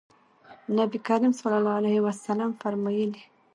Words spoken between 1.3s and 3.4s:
صلی الله علیه وسلم فرمایلي: